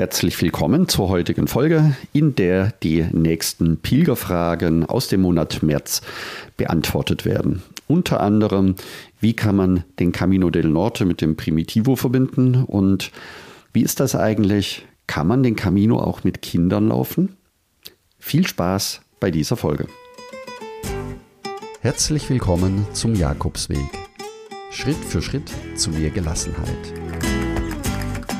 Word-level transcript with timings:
Herzlich 0.00 0.40
willkommen 0.40 0.88
zur 0.88 1.10
heutigen 1.10 1.46
Folge, 1.46 1.94
in 2.14 2.34
der 2.34 2.72
die 2.82 3.04
nächsten 3.12 3.76
Pilgerfragen 3.76 4.86
aus 4.86 5.08
dem 5.08 5.20
Monat 5.20 5.62
März 5.62 6.00
beantwortet 6.56 7.26
werden. 7.26 7.62
Unter 7.86 8.20
anderem, 8.20 8.76
wie 9.20 9.34
kann 9.34 9.56
man 9.56 9.84
den 9.98 10.12
Camino 10.12 10.48
del 10.48 10.68
Norte 10.68 11.04
mit 11.04 11.20
dem 11.20 11.36
Primitivo 11.36 11.96
verbinden 11.96 12.64
und 12.64 13.12
wie 13.74 13.82
ist 13.82 14.00
das 14.00 14.16
eigentlich? 14.16 14.86
Kann 15.06 15.26
man 15.26 15.42
den 15.42 15.54
Camino 15.54 15.98
auch 15.98 16.24
mit 16.24 16.40
Kindern 16.40 16.88
laufen? 16.88 17.36
Viel 18.18 18.46
Spaß 18.46 19.02
bei 19.20 19.30
dieser 19.30 19.58
Folge. 19.58 19.86
Herzlich 21.82 22.30
willkommen 22.30 22.86
zum 22.94 23.14
Jakobsweg. 23.14 23.76
Schritt 24.70 24.96
für 24.96 25.20
Schritt 25.20 25.52
zu 25.74 25.90
mehr 25.90 26.08
Gelassenheit. 26.08 26.99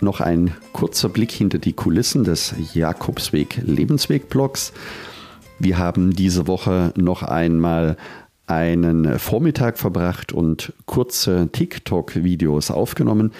noch 0.00 0.20
ein 0.20 0.54
kurzer 0.72 1.08
Blick 1.08 1.32
hinter 1.32 1.58
die 1.58 1.72
Kulissen 1.72 2.24
des 2.24 2.54
Jakobsweg 2.74 3.60
Lebensweg 3.64 4.28
Blogs. 4.28 4.72
Wir 5.58 5.78
haben 5.78 6.14
diese 6.14 6.46
Woche 6.46 6.92
noch 6.96 7.22
einmal 7.22 7.96
einen 8.46 9.18
Vormittag 9.18 9.78
verbracht 9.78 10.32
und 10.32 10.72
kurze 10.84 11.48
TikTok-Videos 11.50 12.70
aufgenommen, 12.70 13.32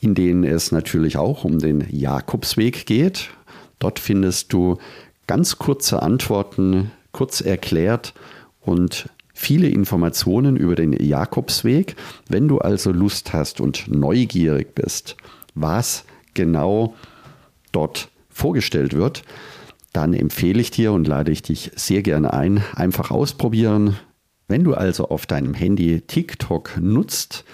in 0.00 0.14
denen 0.14 0.44
es 0.44 0.72
natürlich 0.72 1.16
auch 1.16 1.44
um 1.44 1.58
den 1.58 1.86
Jakobsweg 1.90 2.86
geht. 2.86 3.30
Dort 3.78 3.98
findest 3.98 4.52
du 4.52 4.78
ganz 5.26 5.58
kurze 5.58 6.02
Antworten, 6.02 6.90
kurz 7.12 7.40
erklärt 7.40 8.14
und 8.60 9.08
viele 9.32 9.68
Informationen 9.68 10.56
über 10.56 10.74
den 10.74 10.92
Jakobsweg. 10.92 11.96
Wenn 12.28 12.48
du 12.48 12.58
also 12.58 12.92
Lust 12.92 13.32
hast 13.32 13.60
und 13.60 13.88
neugierig 13.88 14.74
bist, 14.74 15.16
was 15.54 16.04
genau 16.34 16.94
dort 17.72 18.10
vorgestellt 18.28 18.94
wird, 18.94 19.24
dann 19.92 20.14
empfehle 20.14 20.60
ich 20.60 20.70
dir 20.70 20.92
und 20.92 21.08
lade 21.08 21.32
ich 21.32 21.42
dich 21.42 21.72
sehr 21.74 22.02
gerne 22.02 22.32
ein, 22.32 22.62
einfach 22.74 23.10
ausprobieren. 23.10 23.96
Wenn 24.48 24.64
du 24.64 24.72
also 24.74 25.08
auf 25.08 25.26
deinem 25.26 25.52
Handy 25.54 26.00
TikTok 26.00 26.78
nutzt, 26.80 27.44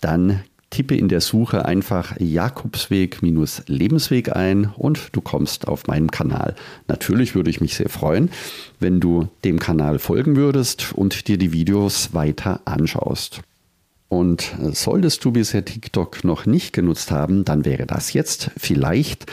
dann 0.00 0.42
tippe 0.70 0.96
in 0.96 1.08
der 1.08 1.20
Suche 1.20 1.66
einfach 1.66 2.16
Jakobsweg-Lebensweg 2.18 4.34
ein 4.34 4.72
und 4.76 5.10
du 5.12 5.20
kommst 5.20 5.68
auf 5.68 5.86
meinen 5.86 6.10
Kanal. 6.10 6.54
Natürlich 6.88 7.34
würde 7.34 7.50
ich 7.50 7.60
mich 7.60 7.74
sehr 7.74 7.90
freuen, 7.90 8.30
wenn 8.80 8.98
du 8.98 9.28
dem 9.44 9.58
Kanal 9.58 9.98
folgen 9.98 10.36
würdest 10.36 10.94
und 10.94 11.28
dir 11.28 11.36
die 11.36 11.52
Videos 11.52 12.14
weiter 12.14 12.62
anschaust. 12.64 13.42
Und 14.12 14.52
solltest 14.72 15.24
du 15.24 15.32
bisher 15.32 15.64
TikTok 15.64 16.22
noch 16.22 16.44
nicht 16.44 16.74
genutzt 16.74 17.10
haben, 17.10 17.46
dann 17.46 17.64
wäre 17.64 17.86
das 17.86 18.12
jetzt 18.12 18.50
vielleicht 18.58 19.24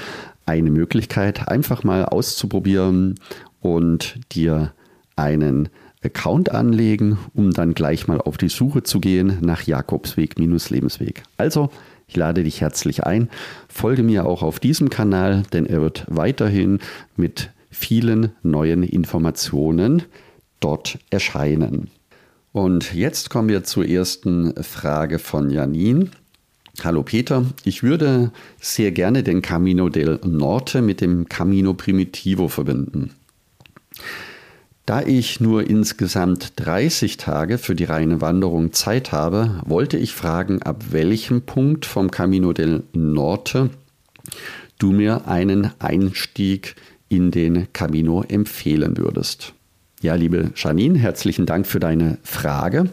eine 0.45 0.71
Möglichkeit, 0.71 1.49
einfach 1.49 1.83
mal 1.83 2.05
auszuprobieren 2.05 3.15
und 3.59 4.21
dir 4.31 4.71
einen 5.17 5.67
Account 6.01 6.53
anlegen, 6.53 7.17
um 7.33 7.51
dann 7.51 7.73
gleich 7.73 8.07
mal 8.07 8.21
auf 8.21 8.37
die 8.37 8.47
Suche 8.47 8.81
zu 8.81 9.01
gehen 9.01 9.39
nach 9.41 9.63
Jakobsweg-Lebensweg. 9.63 11.23
Also, 11.35 11.71
ich 12.07 12.15
lade 12.15 12.45
dich 12.45 12.61
herzlich 12.61 13.03
ein. 13.03 13.27
Folge 13.67 14.03
mir 14.03 14.25
auch 14.25 14.43
auf 14.43 14.61
diesem 14.61 14.89
Kanal, 14.89 15.43
denn 15.51 15.65
er 15.65 15.81
wird 15.81 16.05
weiterhin 16.07 16.79
mit 17.17 17.49
vielen 17.69 18.31
neuen 18.43 18.83
Informationen 18.83 20.03
dort 20.61 20.99
erscheinen. 21.09 21.91
Und 22.51 22.95
jetzt 22.95 23.29
kommen 23.29 23.49
wir 23.49 23.63
zur 23.63 23.87
ersten 23.87 24.55
Frage 24.63 25.19
von 25.19 25.51
Janin. 25.51 26.09
Hallo 26.83 27.03
Peter, 27.03 27.45
ich 27.63 27.83
würde 27.83 28.31
sehr 28.59 28.91
gerne 28.91 29.21
den 29.21 29.41
Camino 29.41 29.89
del 29.89 30.19
Norte 30.23 30.81
mit 30.81 31.01
dem 31.01 31.29
Camino 31.29 31.73
Primitivo 31.73 32.47
verbinden. 32.47 33.11
Da 34.87 35.03
ich 35.03 35.39
nur 35.39 35.69
insgesamt 35.69 36.53
30 36.55 37.17
Tage 37.17 37.59
für 37.59 37.75
die 37.75 37.83
reine 37.83 38.21
Wanderung 38.21 38.73
Zeit 38.73 39.11
habe, 39.11 39.61
wollte 39.65 39.97
ich 39.97 40.13
fragen, 40.13 40.63
ab 40.63 40.85
welchem 40.89 41.43
Punkt 41.43 41.85
vom 41.85 42.09
Camino 42.09 42.53
del 42.53 42.81
Norte 42.93 43.69
du 44.79 44.91
mir 44.91 45.27
einen 45.27 45.71
Einstieg 45.77 46.75
in 47.09 47.29
den 47.29 47.71
Camino 47.73 48.23
empfehlen 48.23 48.97
würdest. 48.97 49.53
Ja, 50.01 50.15
liebe 50.15 50.51
Janine, 50.55 50.97
herzlichen 50.97 51.45
Dank 51.45 51.67
für 51.67 51.81
deine 51.81 52.19
Frage. 52.23 52.89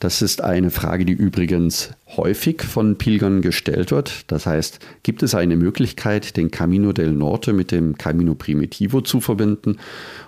Das 0.00 0.22
ist 0.22 0.42
eine 0.42 0.72
Frage, 0.72 1.04
die 1.04 1.12
übrigens 1.12 1.90
häufig 2.16 2.62
von 2.62 2.98
Pilgern 2.98 3.42
gestellt 3.42 3.92
wird. 3.92 4.24
Das 4.26 4.44
heißt, 4.44 4.80
gibt 5.04 5.22
es 5.22 5.36
eine 5.36 5.54
Möglichkeit, 5.54 6.36
den 6.36 6.50
Camino 6.50 6.92
del 6.92 7.12
Norte 7.12 7.52
mit 7.52 7.70
dem 7.70 7.96
Camino 7.96 8.34
Primitivo 8.34 9.02
zu 9.02 9.20
verbinden 9.20 9.78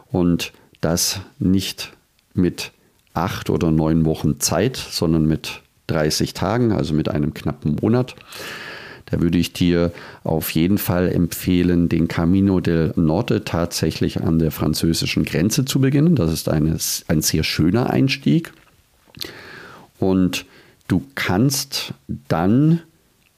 und 0.07 0.53
das 0.81 1.21
nicht 1.41 1.93
mit 2.33 2.71
acht 3.13 3.51
oder 3.51 3.73
neun 3.73 4.05
Wochen 4.05 4.39
Zeit, 4.39 4.77
sondern 4.77 5.27
mit 5.27 5.63
30 5.89 6.33
Tagen, 6.33 6.71
also 6.71 6.95
mit 6.95 7.09
einem 7.09 7.35
knappen 7.35 7.77
Monat. 7.83 8.15
Da 9.07 9.21
würde 9.21 9.39
ich 9.39 9.53
dir 9.53 9.93
auf 10.23 10.51
jeden 10.51 10.79
Fall 10.79 11.11
empfehlen, 11.11 11.89
den 11.89 12.09
Camino 12.09 12.61
del 12.61 12.93
Norte 12.97 13.45
tatsächlich 13.45 14.23
an 14.23 14.39
der 14.39 14.51
französischen 14.51 15.25
Grenze 15.25 15.65
zu 15.65 15.81
beginnen. 15.81 16.17
Das 16.17 16.33
ist 16.33 16.49
eine, 16.49 16.79
ein 17.09 17.23
sehr 17.23 17.45
schöner 17.45 17.91
Einstieg. 17.91 18.53
Und 19.99 20.47
du 20.89 21.03
kannst 21.15 21.95
dann 22.29 22.81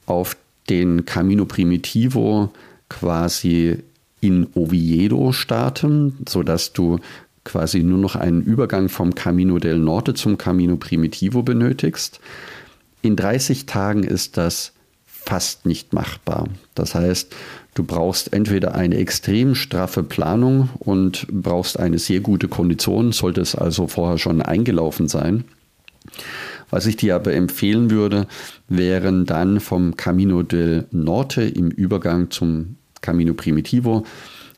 auf 0.07 0.37
den 0.69 1.05
Camino 1.05 1.45
Primitivo 1.45 2.53
quasi 2.89 3.79
in 4.21 4.47
Oviedo 4.55 5.33
starten, 5.33 6.17
sodass 6.29 6.73
du 6.73 6.99
quasi 7.45 7.83
nur 7.83 7.99
noch 7.99 8.17
einen 8.17 8.43
Übergang 8.43 8.89
vom 8.89 9.15
Camino 9.15 9.59
del 9.59 9.79
Norte 9.79 10.15
zum 10.15 10.37
Camino 10.37 10.77
Primitivo 10.77 11.43
benötigst. 11.43 12.21
In 13.03 13.15
30 13.15 13.67
Tagen 13.67 14.03
ist 14.03 14.37
das 14.37 14.73
fast 15.27 15.67
nicht 15.67 15.93
machbar. 15.93 16.49
Das 16.75 16.95
heißt, 16.95 17.35
du 17.75 17.83
brauchst 17.85 18.33
entweder 18.33 18.75
eine 18.75 18.97
extrem 18.97 19.55
straffe 19.55 20.03
Planung 20.03 20.71
und 20.79 21.27
brauchst 21.31 21.79
eine 21.79 21.99
sehr 21.99 22.21
gute 22.21 22.49
Kondition, 22.49 23.13
sollte 23.13 23.41
es 23.41 23.55
also 23.55 23.89
vorher 23.89 24.19
schon 24.19 24.41
eingelaufen 24.41 25.09
sein. 25.09 25.45
Was 26.71 26.87
ich 26.87 26.97
dir 26.97 27.17
aber 27.17 27.35
empfehlen 27.35 27.91
würde, 27.91 28.27
wären 28.69 29.27
dann 29.27 29.61
vom 29.61 29.97
Camino 29.97 30.43
del 30.43 30.87
Norte 30.91 31.43
im 31.43 31.71
Übergang 31.71 32.31
zum 32.31 32.77
Camino 33.01 33.35
Primitivo 33.35 34.05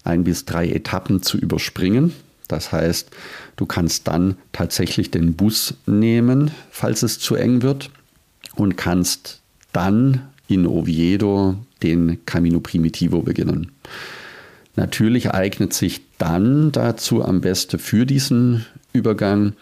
ein 0.04 0.24
bis 0.24 0.44
drei 0.44 0.68
Etappen 0.68 1.22
zu 1.22 1.36
überspringen. 1.38 2.12
Das 2.46 2.72
heißt, 2.72 3.10
du 3.56 3.66
kannst 3.66 4.08
dann 4.08 4.36
tatsächlich 4.52 5.10
den 5.10 5.34
Bus 5.34 5.74
nehmen, 5.86 6.50
falls 6.70 7.02
es 7.02 7.18
zu 7.18 7.34
eng 7.34 7.62
wird, 7.62 7.90
und 8.54 8.76
kannst 8.76 9.40
dann 9.72 10.22
in 10.48 10.66
Oviedo 10.66 11.56
den 11.82 12.24
Camino 12.26 12.60
Primitivo 12.60 13.22
beginnen. 13.22 13.72
Natürlich 14.76 15.30
eignet 15.30 15.72
sich 15.72 16.00
dann 16.18 16.72
dazu 16.72 17.24
am 17.24 17.40
besten 17.40 17.78
für 17.78 18.06
diesen 18.06 18.64
Übergang 18.92 19.52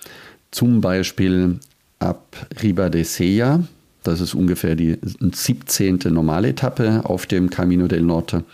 zum 0.50 0.80
Beispiel 0.80 1.58
ab 1.98 2.46
Riba 2.62 2.88
de 2.88 3.02
Sella, 3.02 3.64
das 4.06 4.20
ist 4.20 4.34
ungefähr 4.34 4.76
die 4.76 4.98
17. 5.02 5.98
Normaletappe 6.10 7.00
auf 7.04 7.26
dem 7.26 7.50
Camino 7.50 7.88
del 7.88 8.02
Norte. 8.02 8.44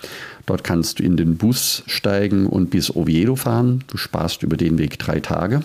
Dort 0.46 0.64
kannst 0.64 0.98
du 0.98 1.02
in 1.02 1.18
den 1.18 1.36
Bus 1.36 1.82
steigen 1.86 2.46
und 2.46 2.70
bis 2.70 2.94
Oviedo 2.96 3.36
fahren. 3.36 3.84
Du 3.88 3.98
sparst 3.98 4.42
über 4.42 4.56
den 4.56 4.78
Weg 4.78 4.98
drei 4.98 5.20
Tage. 5.20 5.62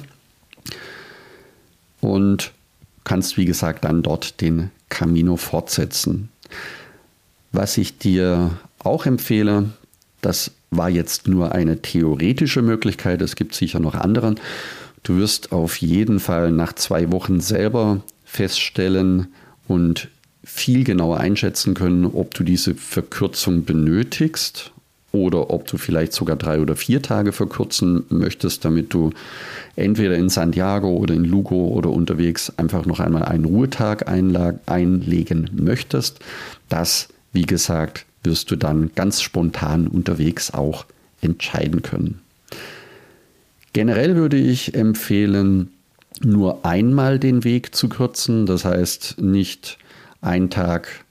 Und 2.01 2.51
kannst, 3.05 3.37
wie 3.37 3.45
gesagt, 3.45 3.85
dann 3.85 4.03
dort 4.03 4.41
den 4.41 4.71
Camino 4.89 5.37
fortsetzen. 5.37 6.27
Was 7.51 7.77
ich 7.77 7.97
dir 7.97 8.51
auch 8.79 9.05
empfehle, 9.05 9.69
das 10.21 10.51
war 10.69 10.89
jetzt 10.89 11.27
nur 11.27 11.53
eine 11.53 11.81
theoretische 11.81 12.61
Möglichkeit, 12.61 13.21
es 13.21 13.35
gibt 13.35 13.55
sicher 13.55 13.79
noch 13.79 13.95
andere. 13.95 14.35
Du 15.03 15.17
wirst 15.17 15.51
auf 15.51 15.77
jeden 15.77 16.19
Fall 16.19 16.51
nach 16.51 16.73
zwei 16.73 17.11
Wochen 17.11 17.39
selber 17.39 18.01
feststellen 18.25 19.27
und 19.67 20.09
viel 20.43 20.83
genauer 20.83 21.19
einschätzen 21.19 21.73
können, 21.73 22.05
ob 22.05 22.33
du 22.33 22.43
diese 22.43 22.75
Verkürzung 22.75 23.63
benötigst 23.65 24.71
oder 25.11 25.49
ob 25.49 25.67
du 25.67 25.77
vielleicht 25.77 26.13
sogar 26.13 26.35
drei 26.35 26.59
oder 26.59 26.75
vier 26.75 27.01
Tage 27.01 27.31
verkürzen 27.31 28.03
möchtest, 28.09 28.65
damit 28.65 28.93
du 28.93 29.11
entweder 29.75 30.15
in 30.15 30.29
Santiago 30.29 30.89
oder 30.89 31.13
in 31.13 31.23
Lugo 31.23 31.67
oder 31.67 31.89
unterwegs 31.89 32.51
einfach 32.57 32.85
noch 32.85 32.99
einmal 32.99 33.23
einen 33.23 33.45
Ruhetag 33.45 34.07
einlegen 34.09 35.49
möchtest. 35.53 36.19
Das, 36.69 37.07
wie 37.31 37.45
gesagt, 37.45 38.05
wirst 38.23 38.51
du 38.51 38.55
dann 38.55 38.91
ganz 38.95 39.21
spontan 39.21 39.87
unterwegs 39.87 40.53
auch 40.53 40.85
entscheiden 41.21 41.81
können. 41.81 42.19
Generell 43.73 44.15
würde 44.15 44.37
ich 44.37 44.73
empfehlen, 44.73 45.69
nur 46.21 46.65
einmal 46.65 47.19
den 47.19 47.43
Weg 47.43 47.75
zu 47.75 47.89
kürzen. 47.89 48.45
Das 48.45 48.65
heißt, 48.65 49.21
nicht 49.21 49.77
einen 50.21 50.49
Tag 50.49 51.05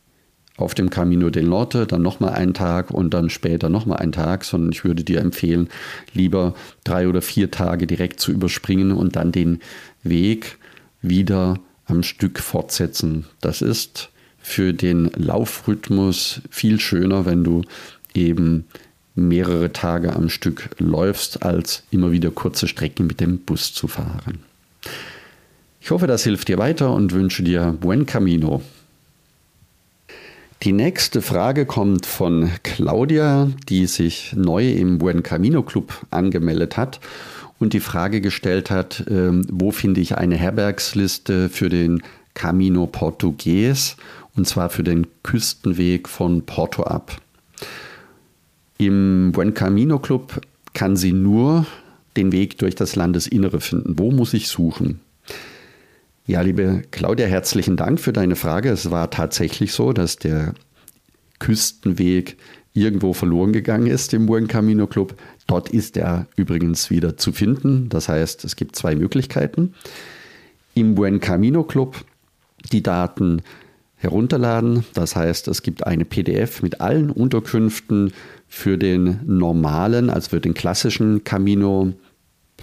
auf 0.57 0.75
dem 0.75 0.91
Camino 0.91 1.31
del 1.31 1.45
Norte, 1.45 1.87
dann 1.87 2.03
nochmal 2.03 2.33
einen 2.33 2.55
Tag 2.55 2.91
und 2.91 3.13
dann 3.13 3.31
später 3.31 3.69
nochmal 3.69 3.99
einen 3.99 4.13
Tag, 4.13 4.45
sondern 4.45 4.73
ich 4.73 4.85
würde 4.85 5.05
dir 5.05 5.21
empfehlen, 5.21 5.69
lieber 6.15 6.55
drei 6.85 7.09
oder 7.09 7.23
vier 7.23 7.51
Tage 7.51 7.87
direkt 7.87 8.21
zu 8.21 8.33
überspringen 8.33 8.93
und 8.93 9.17
dann 9.17 9.33
den 9.33 9.61
Weg 10.03 10.59
wieder 11.03 11.59
am 11.85 12.03
Stück 12.03 12.41
fortsetzen. 12.41 13.27
Das 13.41 13.63
ist 13.63 14.11
für 14.39 14.73
den 14.73 15.11
Laufrhythmus 15.15 16.41
viel 16.51 16.81
schöner, 16.81 17.27
wenn 17.27 17.45
du 17.45 17.63
eben 18.15 18.65
mehrere 19.15 19.73
Tage 19.73 20.15
am 20.15 20.29
Stück 20.29 20.71
läufst, 20.79 21.43
als 21.43 21.83
immer 21.91 22.13
wieder 22.13 22.31
kurze 22.31 22.69
Strecken 22.69 23.07
mit 23.07 23.21
dem 23.21 23.39
Bus 23.39 23.73
zu 23.73 23.89
fahren. 23.89 24.41
Ich 25.81 25.91
hoffe, 25.91 26.07
das 26.07 26.25
hilft 26.25 26.49
dir 26.49 26.59
weiter 26.59 26.93
und 26.93 27.13
wünsche 27.13 27.43
dir 27.43 27.77
buen 27.81 28.07
camino. 28.07 28.63
Die 30.67 30.73
nächste 30.73 31.23
Frage 31.23 31.65
kommt 31.65 32.07
von 32.07 32.51
Claudia, 32.65 33.53
die 33.69 33.87
sich 33.87 34.33
neu 34.35 34.73
im 34.73 34.99
Buen 34.99 35.23
Camino 35.23 35.63
Club 35.63 36.05
angemeldet 36.11 36.77
hat 36.77 36.99
und 37.61 37.73
die 37.73 37.79
Frage 37.79 38.21
gestellt 38.21 38.69
hat, 38.69 39.07
äh, 39.07 39.31
wo 39.49 39.71
finde 39.71 40.01
ich 40.01 40.19
eine 40.19 40.35
Herbergsliste 40.35 41.51
für 41.51 41.69
den 41.69 42.03
Camino 42.35 42.89
Portugues 42.89 43.97
und 44.35 44.49
zwar 44.49 44.69
für 44.69 44.83
den 44.83 45.07
Küstenweg 45.23 46.09
von 46.09 46.43
Porto 46.43 46.83
ab. 46.83 47.17
Im 48.77 49.31
Buen 49.31 49.55
Camino 49.55 50.01
Club 50.01 50.41
kann 50.75 50.97
sie 50.97 51.13
nur 51.13 51.65
den 52.17 52.33
Weg 52.33 52.59
durch 52.59 52.75
das 52.75 52.97
Landesinnere 52.97 53.61
finden. 53.61 54.01
Wo 54.01 54.11
muss 54.11 54.35
ich 54.35 54.49
suchen? 54.49 54.99
Ja, 56.29 56.41
liebe 56.41 56.83
Claudia, 56.91 57.27
herzlichen 57.27 57.77
Dank 57.77 58.01
für 58.01 58.13
deine 58.13 58.35
Frage. 58.35 58.71
Es 58.71 58.91
war 58.91 59.11
tatsächlich 59.13 59.73
so, 59.73 59.93
dass 59.93 60.17
der 60.17 60.55
Küstenweg 61.39 62.37
irgendwo 62.73 63.13
verloren 63.13 63.53
gegangen 63.53 63.87
ist 63.87 64.13
im 64.13 64.27
Buen 64.27 64.49
Camino 64.49 64.89
Club. 64.89 65.15
Dort 65.47 65.69
ist 65.69 65.97
er 65.97 66.27
übrigens 66.35 66.91
wieder 66.91 67.17
zu 67.17 67.31
finden. 67.31 67.89
Das 67.91 68.09
heißt, 68.09 68.45
es 68.45 68.57
gibt 68.57 68.75
zwei 68.75 68.97
Möglichkeiten. 68.97 69.75
Im 70.75 70.97
Buen 70.97 71.21
Camino 71.21 71.63
Club 71.63 72.05
die 72.73 72.83
Daten 72.83 73.43
herunterladen. 73.95 74.85
Das 74.95 75.15
heißt, 75.15 75.47
es 75.47 75.63
gibt 75.63 75.87
eine 75.87 76.05
PDF 76.05 76.61
mit 76.61 76.81
allen 76.81 77.11
Unterkünften 77.11 78.13
für 78.49 78.79
den 78.79 79.21
normalen, 79.27 80.11
also 80.11 80.31
für 80.31 80.41
den 80.41 80.55
klassischen 80.55 81.23
Camino 81.23 81.93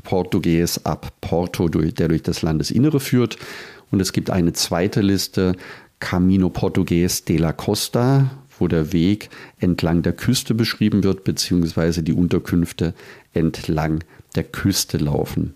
Portugues 0.03 0.85
ab 0.85 1.13
Porto, 1.21 1.67
der 1.67 2.07
durch 2.07 2.23
das 2.23 2.41
Landesinnere 2.41 2.99
führt. 2.99 3.37
Und 3.91 3.99
es 3.99 4.13
gibt 4.13 4.29
eine 4.29 4.53
zweite 4.53 5.01
Liste, 5.01 5.53
Camino 5.99 6.49
Portugues 6.49 7.23
de 7.25 7.37
la 7.37 7.53
Costa, 7.53 8.31
wo 8.59 8.67
der 8.67 8.91
Weg 8.91 9.29
entlang 9.59 10.01
der 10.01 10.13
Küste 10.13 10.53
beschrieben 10.53 11.03
wird, 11.03 11.23
beziehungsweise 11.23 12.03
die 12.03 12.13
Unterkünfte 12.13 12.93
entlang 13.33 14.03
der 14.35 14.43
Küste 14.43 14.97
laufen. 14.97 15.53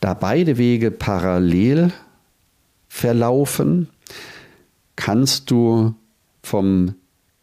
Da 0.00 0.14
beide 0.14 0.56
Wege 0.58 0.90
parallel 0.90 1.92
verlaufen, 2.88 3.88
kannst 4.96 5.50
du 5.50 5.94
vom 6.42 6.94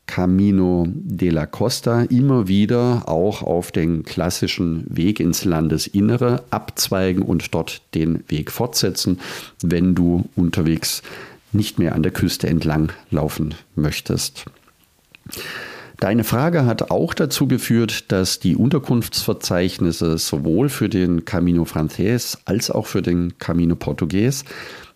Camino 0.08 0.88
de 0.90 1.30
la 1.30 1.46
Costa 1.46 2.04
immer 2.04 2.48
wieder 2.48 3.08
auch 3.08 3.44
auf 3.44 3.72
den 3.72 4.04
klassischen 4.04 4.86
Weg 4.90 5.20
ins 5.20 5.46
Landesinnere 5.46 6.44
abzweigen 6.50 7.22
und 7.22 7.54
dort 7.54 7.82
den 7.94 8.24
Weg 8.28 8.52
fortsetzen, 8.52 9.20
wenn 9.62 9.94
du 9.94 10.28
unterwegs 10.36 11.04
nicht 11.52 11.78
mehr 11.78 11.94
an 11.94 12.04
der 12.04 12.12
Küste 12.12 12.48
entlang 12.48 12.92
laufen 13.12 13.54
möchtest. 13.76 14.46
Deine 16.00 16.24
Frage 16.24 16.68
hat 16.68 16.92
auch 16.92 17.16
dazu 17.16 17.48
geführt, 17.48 18.12
dass 18.12 18.40
die 18.40 18.56
Unterkunftsverzeichnisse 18.56 20.20
sowohl 20.20 20.70
für 20.70 20.90
den 20.90 21.26
Camino 21.26 21.66
Frances 21.66 22.38
als 22.46 22.70
auch 22.70 22.86
für 22.86 23.02
den 23.02 23.40
Camino 23.40 23.76
Portugues 23.76 24.46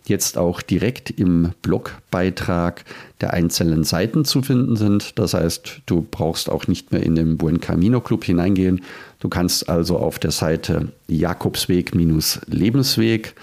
jetzt 0.06 0.38
auch 0.38 0.62
direkt 0.62 1.10
im 1.10 1.54
Blogbeitrag 1.62 2.84
der 3.20 3.32
einzelnen 3.32 3.82
Seiten 3.82 4.24
zu 4.24 4.42
finden 4.42 4.76
sind. 4.76 5.18
Das 5.18 5.34
heißt, 5.34 5.80
du 5.86 6.06
brauchst 6.08 6.48
auch 6.48 6.68
nicht 6.68 6.92
mehr 6.92 7.02
in 7.02 7.16
den 7.16 7.36
Buen 7.36 7.60
Camino 7.60 8.00
Club 8.00 8.22
hineingehen. 8.24 8.82
Du 9.18 9.28
kannst 9.28 9.68
also 9.68 9.98
auf 9.98 10.20
der 10.20 10.30
Seite 10.30 10.92
Jakobsweg-Lebensweg 11.08 13.34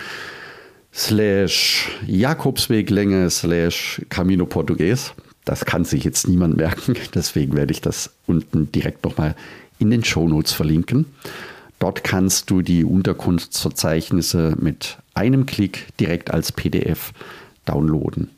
slash 0.93 1.89
Jakobsweglänge 2.07 3.29
slash 3.29 4.01
Camino 4.09 4.45
Portugues. 4.45 5.13
Das 5.49 5.65
kann 5.65 5.83
sich 5.83 6.03
jetzt 6.03 6.27
niemand 6.27 6.57
merken, 6.57 6.93
deswegen 7.15 7.55
werde 7.55 7.71
ich 7.71 7.81
das 7.81 8.11
unten 8.27 8.71
direkt 8.71 9.03
nochmal 9.03 9.35
in 9.79 9.89
den 9.89 10.03
Shownotes 10.03 10.53
verlinken. 10.53 11.07
Dort 11.79 12.03
kannst 12.03 12.51
du 12.51 12.61
die 12.61 12.83
Unterkunftsverzeichnisse 12.83 14.55
mit 14.59 14.99
einem 15.15 15.47
Klick 15.47 15.87
direkt 15.99 16.29
als 16.29 16.51
PDF 16.51 17.13
downloaden. 17.65 18.29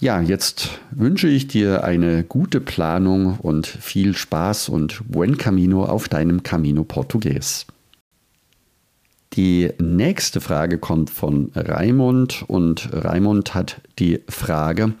Ja, 0.00 0.20
jetzt 0.20 0.80
wünsche 0.90 1.28
ich 1.28 1.48
dir 1.48 1.82
eine 1.82 2.24
gute 2.24 2.60
Planung 2.60 3.38
und 3.38 3.66
viel 3.66 4.14
Spaß 4.14 4.68
und 4.68 5.00
buen 5.08 5.38
camino 5.38 5.86
auf 5.86 6.10
deinem 6.10 6.42
Camino 6.42 6.84
Portugues. 6.84 7.64
Die 9.34 9.70
nächste 9.78 10.40
Frage 10.42 10.76
kommt 10.76 11.08
von 11.08 11.50
Raimund 11.54 12.44
und 12.48 12.90
Raimund 12.92 13.54
hat 13.54 13.80
die 13.98 14.20
Frage, 14.28 14.92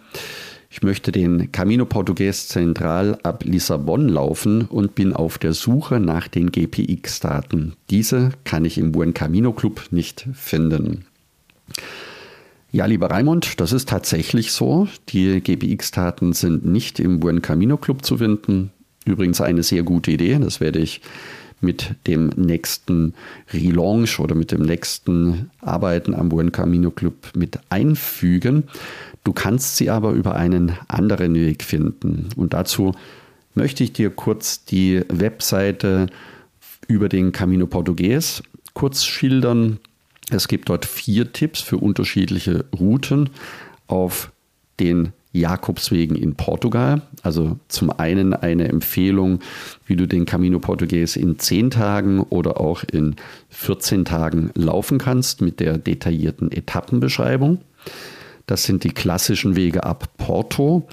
ich 0.70 0.82
möchte 0.82 1.12
den 1.12 1.52
Camino 1.52 1.84
Portugues 1.84 2.48
zentral 2.48 3.18
ab 3.24 3.44
Lissabon 3.44 4.08
laufen 4.08 4.62
und 4.62 4.94
bin 4.94 5.12
auf 5.12 5.36
der 5.36 5.52
Suche 5.52 6.00
nach 6.00 6.28
den 6.28 6.50
GPX-Daten. 6.50 7.74
Diese 7.90 8.30
kann 8.44 8.64
ich 8.64 8.78
im 8.78 8.90
Buen 8.90 9.12
Camino 9.12 9.52
Club 9.52 9.82
nicht 9.90 10.26
finden. 10.32 11.04
Ja, 12.70 12.86
lieber 12.86 13.10
Raimund, 13.10 13.60
das 13.60 13.72
ist 13.74 13.90
tatsächlich 13.90 14.52
so. 14.52 14.88
Die 15.10 15.42
GPX-Daten 15.42 16.32
sind 16.32 16.64
nicht 16.64 17.00
im 17.00 17.20
Buen 17.20 17.42
Camino 17.42 17.76
Club 17.76 18.02
zu 18.02 18.16
finden. 18.16 18.70
Übrigens 19.04 19.42
eine 19.42 19.62
sehr 19.62 19.82
gute 19.82 20.10
Idee. 20.10 20.38
Das 20.38 20.60
werde 20.60 20.78
ich 20.78 21.02
mit 21.62 21.94
dem 22.06 22.28
nächsten 22.36 23.14
Relaunch 23.52 24.18
oder 24.18 24.34
mit 24.34 24.52
dem 24.52 24.62
nächsten 24.62 25.50
Arbeiten 25.60 26.14
am 26.14 26.28
Buen 26.28 26.52
Camino 26.52 26.90
Club 26.90 27.30
mit 27.34 27.58
einfügen. 27.70 28.64
Du 29.24 29.32
kannst 29.32 29.76
sie 29.76 29.88
aber 29.88 30.10
über 30.12 30.34
einen 30.34 30.76
anderen 30.88 31.34
Weg 31.34 31.62
finden. 31.62 32.28
Und 32.36 32.52
dazu 32.52 32.92
möchte 33.54 33.84
ich 33.84 33.92
dir 33.92 34.10
kurz 34.10 34.64
die 34.64 35.02
Webseite 35.08 36.08
über 36.88 37.08
den 37.08 37.32
Camino 37.32 37.66
Portugues 37.66 38.42
kurz 38.74 39.04
schildern. 39.04 39.78
Es 40.30 40.48
gibt 40.48 40.68
dort 40.68 40.84
vier 40.84 41.32
Tipps 41.32 41.60
für 41.60 41.76
unterschiedliche 41.76 42.64
Routen 42.78 43.30
auf 43.86 44.32
den 44.80 45.12
Jakobswegen 45.32 46.16
in 46.16 46.34
Portugal. 46.34 47.02
Also 47.22 47.58
zum 47.68 47.90
einen 47.90 48.34
eine 48.34 48.68
Empfehlung, 48.68 49.40
wie 49.86 49.96
du 49.96 50.06
den 50.06 50.26
Camino 50.26 50.58
Portugues 50.58 51.16
in 51.16 51.38
10 51.38 51.70
Tagen 51.70 52.20
oder 52.20 52.60
auch 52.60 52.84
in 52.84 53.16
14 53.48 54.04
Tagen 54.04 54.50
laufen 54.54 54.98
kannst 54.98 55.40
mit 55.40 55.60
der 55.60 55.78
detaillierten 55.78 56.52
Etappenbeschreibung. 56.52 57.58
Das 58.46 58.64
sind 58.64 58.84
die 58.84 58.90
klassischen 58.90 59.56
Wege 59.56 59.84
ab 59.84 60.08
Porto. 60.18 60.86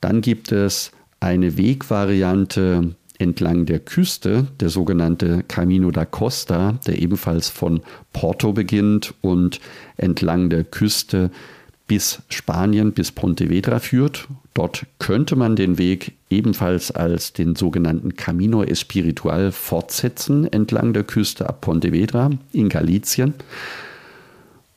Dann 0.00 0.20
gibt 0.20 0.52
es 0.52 0.92
eine 1.20 1.56
Wegvariante 1.58 2.94
entlang 3.18 3.66
der 3.66 3.80
Küste, 3.80 4.46
der 4.60 4.68
sogenannte 4.68 5.42
Camino 5.48 5.90
da 5.90 6.04
Costa, 6.04 6.78
der 6.86 7.00
ebenfalls 7.00 7.48
von 7.48 7.80
Porto 8.12 8.52
beginnt 8.52 9.14
und 9.22 9.60
entlang 9.96 10.50
der 10.50 10.64
Küste 10.64 11.30
bis 11.86 12.22
Spanien, 12.28 12.92
bis 12.92 13.12
Pontevedra 13.12 13.78
führt. 13.78 14.26
Dort 14.54 14.86
könnte 14.98 15.36
man 15.36 15.54
den 15.56 15.78
Weg 15.78 16.12
ebenfalls 16.30 16.90
als 16.90 17.32
den 17.32 17.54
sogenannten 17.54 18.16
Camino 18.16 18.62
Espiritual 18.62 19.52
fortsetzen, 19.52 20.50
entlang 20.52 20.92
der 20.92 21.04
Küste 21.04 21.48
ab 21.48 21.60
Pontevedra 21.60 22.30
in 22.52 22.68
Galicien. 22.68 23.34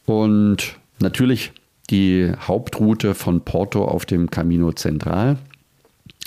Und 0.06 0.78
natürlich 1.00 1.51
die 1.89 2.32
Hauptroute 2.39 3.16
von 3.16 3.42
Porto 3.42 3.86
auf 3.86 4.06
dem 4.06 4.30
Camino 4.30 4.72
Central. 4.72 5.38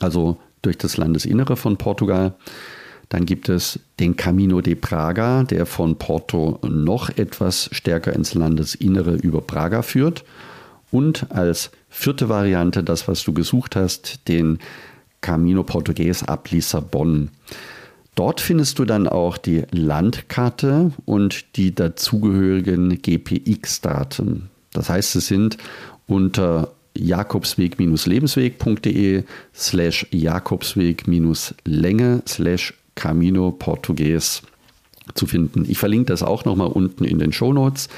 Also 0.01 0.39
durch 0.63 0.79
das 0.79 0.97
Landesinnere 0.97 1.57
von 1.57 1.77
Portugal. 1.77 2.35
Dann 3.09 3.27
gibt 3.27 3.49
es 3.49 3.79
den 4.01 4.17
Camino 4.17 4.63
de 4.63 4.75
Praga, 4.75 5.43
der 5.43 5.67
von 5.67 5.97
Porto 5.97 6.59
noch 6.63 7.11
etwas 7.11 7.69
stärker 7.73 8.15
ins 8.15 8.35
Landesinnere 8.35 9.17
über 9.17 9.43
Praga 9.43 9.83
führt. 9.83 10.25
Und 10.93 11.33
als 11.33 11.73
vierte 11.89 12.29
Variante, 12.29 12.85
das, 12.85 13.09
was 13.09 13.25
du 13.25 13.33
gesucht 13.33 13.75
hast, 13.75 14.29
den 14.29 14.61
Camino 15.21 15.65
Portugues 15.65 16.23
ab 16.23 16.49
Lissabon. 16.51 17.31
Dort 18.15 18.41
findest 18.43 18.79
du 18.79 18.85
dann 18.85 19.09
auch 19.09 19.39
die 19.39 19.63
Landkarte 19.71 20.93
und 21.07 21.57
die 21.57 21.75
dazugehörigen 21.75 23.01
GPX-Daten. 23.01 24.51
Das 24.73 24.91
heißt, 24.91 25.17
es 25.17 25.29
sind 25.29 25.57
unter 26.07 26.75
jakobsweg-lebensweg.de 26.95 29.25
slash 29.55 30.07
jakobsweg-länge 30.11 32.23
slash 32.29 32.75
Camino 32.95 33.51
Portugues 33.51 34.43
zu 35.15 35.27
finden. 35.27 35.65
Ich 35.67 35.79
verlinke 35.79 36.13
das 36.13 36.23
auch 36.23 36.45
nochmal 36.45 36.69
unten 36.69 37.05
in 37.05 37.19
den 37.19 37.33
Show 37.33 37.55
Notes. 37.55 37.89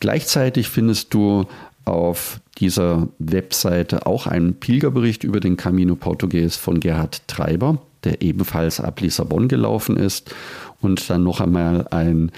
Gleichzeitig 0.00 0.68
findest 0.68 1.14
du 1.14 1.46
auf 1.90 2.40
dieser 2.58 3.08
Webseite 3.18 4.06
auch 4.06 4.26
einen 4.26 4.54
Pilgerbericht 4.54 5.24
über 5.24 5.40
den 5.40 5.56
Camino 5.56 5.94
Portugues 5.94 6.56
von 6.56 6.80
Gerhard 6.80 7.26
Treiber, 7.28 7.78
der 8.04 8.22
ebenfalls 8.22 8.80
ab 8.80 9.00
Lissabon 9.00 9.48
gelaufen 9.48 9.96
ist. 9.96 10.34
Und 10.80 11.10
dann 11.10 11.24
noch 11.24 11.40
einmal 11.40 11.86
ein 11.90 12.32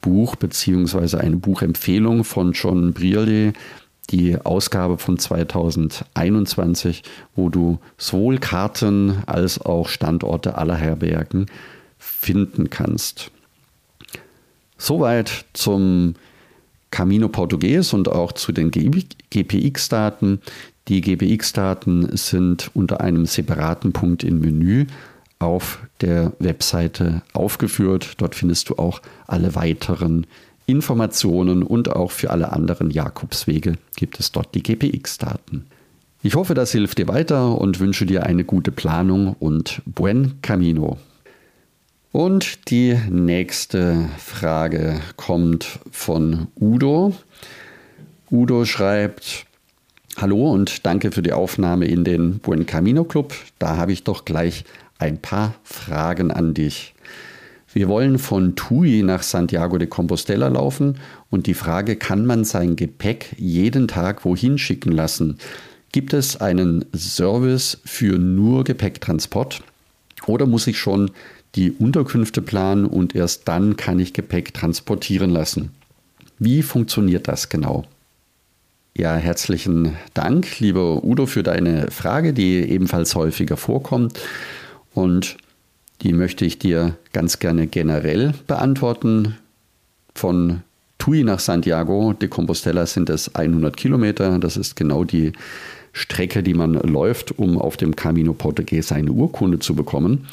Buch 0.00 0.36
bzw. 0.36 1.18
eine 1.18 1.36
Buchempfehlung 1.36 2.24
von 2.24 2.52
John 2.52 2.92
Brierley, 2.92 3.52
die 4.10 4.36
Ausgabe 4.38 4.98
von 4.98 5.18
2021, 5.18 7.02
wo 7.36 7.48
du 7.48 7.78
sowohl 7.96 8.38
Karten 8.38 9.22
als 9.26 9.60
auch 9.60 9.88
Standorte 9.88 10.56
aller 10.56 10.76
Herbergen 10.76 11.46
finden 11.98 12.70
kannst. 12.70 13.30
Soweit 14.78 15.44
zum 15.52 16.14
Camino 16.90 17.28
Portugues 17.28 17.92
und 17.92 18.08
auch 18.08 18.32
zu 18.32 18.52
den 18.52 18.70
GPX-Daten. 18.70 20.40
Die 20.88 21.00
GPX-Daten 21.00 22.16
sind 22.16 22.70
unter 22.74 23.00
einem 23.00 23.26
separaten 23.26 23.92
Punkt 23.92 24.24
im 24.24 24.40
Menü 24.40 24.86
auf 25.38 25.80
der 26.00 26.32
Webseite 26.38 27.22
aufgeführt. 27.32 28.14
Dort 28.18 28.34
findest 28.34 28.68
du 28.68 28.76
auch 28.76 29.00
alle 29.26 29.54
weiteren 29.54 30.26
Informationen 30.66 31.62
und 31.62 31.90
auch 31.90 32.10
für 32.10 32.30
alle 32.30 32.52
anderen 32.52 32.90
Jakobswege 32.90 33.74
gibt 33.96 34.20
es 34.20 34.32
dort 34.32 34.54
die 34.54 34.62
GPX-Daten. 34.62 35.66
Ich 36.22 36.34
hoffe, 36.34 36.54
das 36.54 36.72
hilft 36.72 36.98
dir 36.98 37.08
weiter 37.08 37.58
und 37.58 37.80
wünsche 37.80 38.04
dir 38.04 38.24
eine 38.24 38.44
gute 38.44 38.72
Planung 38.72 39.34
und 39.38 39.80
buen 39.86 40.40
camino. 40.42 40.98
Und 42.12 42.70
die 42.70 42.98
nächste 43.08 44.08
Frage 44.18 45.00
kommt 45.16 45.78
von 45.92 46.48
Udo. 46.58 47.14
Udo 48.32 48.64
schreibt, 48.64 49.46
Hallo 50.16 50.50
und 50.52 50.84
danke 50.84 51.12
für 51.12 51.22
die 51.22 51.32
Aufnahme 51.32 51.86
in 51.86 52.02
den 52.02 52.40
Buen 52.40 52.66
Camino 52.66 53.04
Club. 53.04 53.32
Da 53.60 53.76
habe 53.76 53.92
ich 53.92 54.02
doch 54.02 54.24
gleich 54.24 54.64
ein 54.98 55.22
paar 55.22 55.54
Fragen 55.62 56.32
an 56.32 56.52
dich. 56.52 56.94
Wir 57.72 57.86
wollen 57.86 58.18
von 58.18 58.56
Tui 58.56 59.04
nach 59.04 59.22
Santiago 59.22 59.78
de 59.78 59.86
Compostela 59.86 60.48
laufen 60.48 60.98
und 61.30 61.46
die 61.46 61.54
Frage, 61.54 61.94
kann 61.94 62.26
man 62.26 62.44
sein 62.44 62.74
Gepäck 62.74 63.36
jeden 63.38 63.86
Tag 63.86 64.24
wohin 64.24 64.58
schicken 64.58 64.90
lassen? 64.90 65.38
Gibt 65.92 66.12
es 66.12 66.40
einen 66.40 66.84
Service 66.92 67.78
für 67.84 68.18
nur 68.18 68.64
Gepäcktransport 68.64 69.62
oder 70.26 70.46
muss 70.46 70.66
ich 70.66 70.78
schon 70.78 71.12
die 71.54 71.72
Unterkünfte 71.72 72.42
planen 72.42 72.84
und 72.84 73.14
erst 73.14 73.48
dann 73.48 73.76
kann 73.76 73.98
ich 73.98 74.12
Gepäck 74.12 74.54
transportieren 74.54 75.30
lassen. 75.30 75.70
Wie 76.38 76.62
funktioniert 76.62 77.28
das 77.28 77.48
genau? 77.48 77.84
Ja, 78.96 79.16
herzlichen 79.16 79.96
Dank, 80.14 80.58
lieber 80.60 81.04
Udo, 81.04 81.26
für 81.26 81.42
deine 81.42 81.90
Frage, 81.90 82.32
die 82.32 82.58
ebenfalls 82.58 83.14
häufiger 83.14 83.56
vorkommt. 83.56 84.18
Und 84.94 85.36
die 86.02 86.12
möchte 86.12 86.44
ich 86.44 86.58
dir 86.58 86.96
ganz 87.12 87.38
gerne 87.38 87.66
generell 87.66 88.34
beantworten. 88.46 89.36
Von 90.14 90.62
Tui 90.98 91.24
nach 91.24 91.38
Santiago 91.38 92.12
de 92.14 92.28
Compostela 92.28 92.84
sind 92.86 93.10
es 93.10 93.34
100 93.34 93.76
Kilometer. 93.76 94.38
Das 94.38 94.56
ist 94.56 94.76
genau 94.76 95.04
die 95.04 95.32
Strecke, 95.92 96.42
die 96.42 96.54
man 96.54 96.74
läuft, 96.74 97.38
um 97.38 97.58
auf 97.58 97.76
dem 97.76 97.96
Camino 97.96 98.32
Portugues 98.32 98.92
eine 98.92 99.12
Urkunde 99.12 99.58
zu 99.58 99.74
bekommen. 99.74 100.26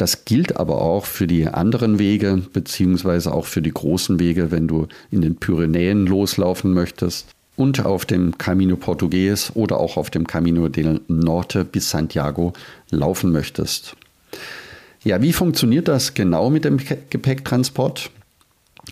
Das 0.00 0.24
gilt 0.24 0.56
aber 0.56 0.80
auch 0.80 1.04
für 1.04 1.26
die 1.26 1.46
anderen 1.46 1.98
Wege, 1.98 2.40
beziehungsweise 2.54 3.34
auch 3.34 3.44
für 3.44 3.60
die 3.60 3.70
großen 3.70 4.18
Wege, 4.18 4.50
wenn 4.50 4.66
du 4.66 4.88
in 5.10 5.20
den 5.20 5.36
Pyrenäen 5.36 6.06
loslaufen 6.06 6.72
möchtest 6.72 7.26
und 7.54 7.84
auf 7.84 8.06
dem 8.06 8.38
Camino 8.38 8.76
Portugues 8.76 9.52
oder 9.52 9.78
auch 9.78 9.98
auf 9.98 10.08
dem 10.08 10.26
Camino 10.26 10.68
del 10.68 11.02
Norte 11.08 11.66
bis 11.66 11.90
Santiago 11.90 12.54
laufen 12.88 13.30
möchtest. 13.30 13.94
Ja, 15.04 15.20
wie 15.20 15.34
funktioniert 15.34 15.86
das 15.86 16.14
genau 16.14 16.48
mit 16.48 16.64
dem 16.64 16.78
Gepäcktransport? 16.78 18.10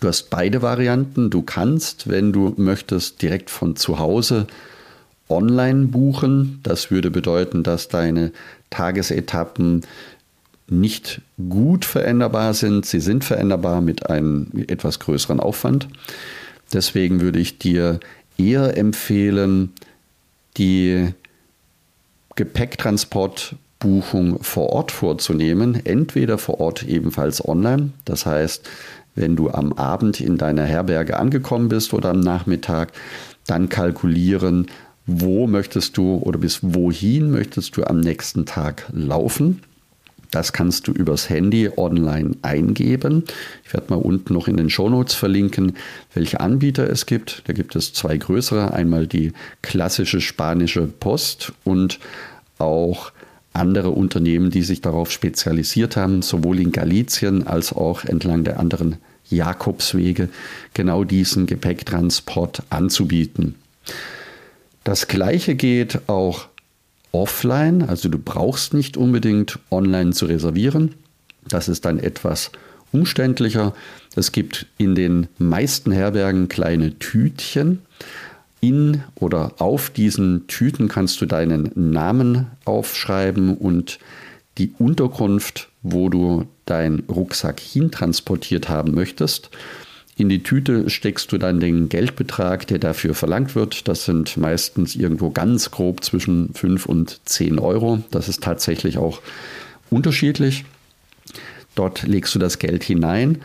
Du 0.01 0.07
hast 0.07 0.29
beide 0.29 0.61
Varianten. 0.61 1.31
Du 1.31 1.41
kannst, 1.41 2.07
wenn 2.07 2.31
du 2.31 2.53
möchtest, 2.57 3.23
direkt 3.23 3.49
von 3.49 3.75
zu 3.75 3.97
Hause 3.97 4.45
online 5.27 5.87
buchen. 5.87 6.59
Das 6.61 6.91
würde 6.91 7.09
bedeuten, 7.09 7.63
dass 7.63 7.87
deine 7.87 8.31
Tagesetappen 8.69 9.81
nicht 10.71 11.21
gut 11.49 11.85
veränderbar 11.85 12.53
sind. 12.53 12.85
Sie 12.85 12.99
sind 12.99 13.23
veränderbar 13.23 13.81
mit 13.81 14.09
einem 14.09 14.47
etwas 14.67 14.99
größeren 14.99 15.39
Aufwand. 15.39 15.87
Deswegen 16.73 17.21
würde 17.21 17.39
ich 17.39 17.59
dir 17.59 17.99
eher 18.37 18.77
empfehlen, 18.77 19.73
die 20.57 21.13
Gepäcktransportbuchung 22.35 24.43
vor 24.43 24.69
Ort 24.69 24.91
vorzunehmen, 24.91 25.85
entweder 25.85 26.37
vor 26.37 26.59
Ort 26.59 26.83
ebenfalls 26.83 27.45
online. 27.45 27.91
Das 28.05 28.25
heißt, 28.25 28.69
wenn 29.15 29.35
du 29.35 29.49
am 29.49 29.73
Abend 29.73 30.21
in 30.21 30.37
deiner 30.37 30.63
Herberge 30.63 31.17
angekommen 31.17 31.69
bist 31.69 31.93
oder 31.93 32.09
am 32.09 32.19
Nachmittag, 32.19 32.93
dann 33.45 33.69
kalkulieren, 33.69 34.67
wo 35.05 35.47
möchtest 35.47 35.97
du 35.97 36.17
oder 36.17 36.37
bis 36.37 36.59
wohin 36.61 37.31
möchtest 37.31 37.75
du 37.75 37.83
am 37.83 37.99
nächsten 37.99 38.45
Tag 38.45 38.85
laufen 38.93 39.61
das 40.31 40.53
kannst 40.53 40.87
du 40.87 40.91
übers 40.91 41.29
Handy 41.29 41.69
online 41.75 42.35
eingeben. 42.41 43.23
Ich 43.65 43.73
werde 43.73 43.87
mal 43.89 43.99
unten 44.01 44.33
noch 44.33 44.47
in 44.47 44.57
den 44.57 44.69
Shownotes 44.69 45.15
verlinken, 45.15 45.73
welche 46.13 46.39
Anbieter 46.39 46.89
es 46.89 47.05
gibt. 47.05 47.43
Da 47.47 47.53
gibt 47.53 47.75
es 47.75 47.93
zwei 47.93 48.17
größere. 48.17 48.73
Einmal 48.73 49.07
die 49.07 49.33
klassische 49.61 50.21
spanische 50.21 50.87
Post 50.87 51.53
und 51.63 51.99
auch 52.59 53.11
andere 53.53 53.89
Unternehmen, 53.89 54.51
die 54.51 54.61
sich 54.61 54.81
darauf 54.81 55.11
spezialisiert 55.11 55.95
haben, 55.95 56.21
sowohl 56.21 56.59
in 56.59 56.71
Galizien 56.71 57.47
als 57.47 57.73
auch 57.73 58.05
entlang 58.05 58.43
der 58.43 58.59
anderen 58.59 58.97
Jakobswege, 59.29 60.29
genau 60.73 61.03
diesen 61.03 61.45
Gepäcktransport 61.45 62.63
anzubieten. 62.69 63.55
Das 64.83 65.07
gleiche 65.07 65.55
geht 65.55 66.07
auch 66.07 66.47
offline, 67.11 67.83
also 67.83 68.09
du 68.09 68.19
brauchst 68.19 68.73
nicht 68.73 68.97
unbedingt 68.97 69.59
online 69.71 70.11
zu 70.11 70.25
reservieren. 70.25 70.95
Das 71.47 71.67
ist 71.67 71.85
dann 71.85 71.99
etwas 71.99 72.51
umständlicher. 72.91 73.73
Es 74.15 74.31
gibt 74.31 74.67
in 74.77 74.95
den 74.95 75.27
meisten 75.37 75.91
Herbergen 75.91 76.49
kleine 76.49 76.97
Tütchen. 76.99 77.79
In 78.61 79.03
oder 79.15 79.53
auf 79.59 79.89
diesen 79.89 80.47
Tüten 80.47 80.89
kannst 80.89 81.21
du 81.21 81.25
deinen 81.25 81.71
Namen 81.75 82.47
aufschreiben 82.65 83.55
und 83.55 83.99
die 84.57 84.73
Unterkunft, 84.77 85.69
wo 85.81 86.09
du 86.09 86.45
deinen 86.65 86.99
Rucksack 87.09 87.59
hintransportiert 87.59 88.67
haben 88.67 88.93
möchtest. 88.93 89.49
In 90.19 90.27
die 90.27 90.43
Tüte 90.43 90.89
steckst 90.89 91.31
du 91.31 91.37
dann 91.37 91.61
den 91.61 91.87
Geldbetrag, 91.87 92.67
der 92.67 92.77
dafür 92.77 93.15
verlangt 93.15 93.55
wird. 93.55 93.87
Das 93.87 94.03
sind 94.03 94.35
meistens 94.35 94.97
irgendwo 94.97 95.29
ganz 95.29 95.71
grob 95.71 96.03
zwischen 96.03 96.53
5 96.53 96.87
und 96.87 97.21
10 97.23 97.57
Euro. 97.57 98.03
Das 98.11 98.27
ist 98.27 98.43
tatsächlich 98.43 98.97
auch 98.97 99.21
unterschiedlich. 99.89 100.65
Dort 101.73 102.03
legst 102.03 102.35
du 102.35 102.39
das 102.39 102.59
Geld 102.59 102.83
hinein 102.83 103.37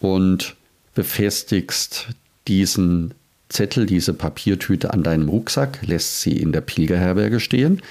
und 0.00 0.56
befestigst 0.96 2.08
diesen 2.48 3.14
Zettel, 3.48 3.86
diese 3.86 4.12
Papiertüte 4.12 4.92
an 4.92 5.04
deinem 5.04 5.28
Rucksack, 5.28 5.78
lässt 5.86 6.22
sie 6.22 6.36
in 6.36 6.50
der 6.50 6.60
Pilgerherberge 6.60 7.38
stehen 7.38 7.82